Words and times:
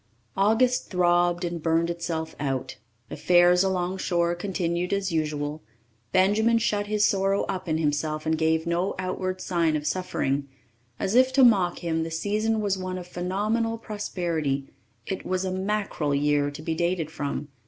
August 0.35 0.89
throbbed 0.89 1.45
and 1.45 1.61
burned 1.61 1.87
itself 1.87 2.35
out. 2.39 2.77
Affairs 3.11 3.63
along 3.63 3.99
shore 3.99 4.33
continued 4.33 4.93
as 4.93 5.11
usual. 5.11 5.61
Benjamin 6.11 6.57
shut 6.57 6.87
his 6.87 7.05
sorrow 7.05 7.43
up 7.43 7.69
in 7.69 7.77
himself 7.77 8.25
and 8.25 8.35
gave 8.35 8.65
no 8.65 8.95
outward 8.97 9.39
sign 9.41 9.75
of 9.75 9.85
suffering. 9.85 10.49
As 10.99 11.13
if 11.13 11.31
to 11.33 11.43
mock 11.43 11.83
him, 11.83 12.01
the 12.01 12.09
season 12.09 12.61
was 12.61 12.79
one 12.79 12.97
of 12.97 13.05
phenomenal 13.05 13.77
prosperity; 13.77 14.65
it 15.05 15.23
was 15.23 15.45
a 15.45 15.51
"mackerel 15.51 16.15
year" 16.15 16.49
to 16.49 16.63
be 16.63 16.73
dated 16.73 17.11
from. 17.11 17.49